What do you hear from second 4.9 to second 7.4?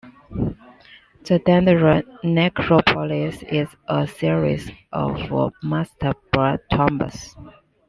of mastaba tombs.